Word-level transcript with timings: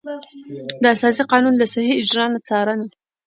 د 0.81 0.83
اساسي 0.95 1.23
قانون 1.31 1.53
له 1.57 1.65
صحیح 1.73 1.93
اجرا 2.01 2.25
نه 2.33 2.39
څارنه. 2.47 2.87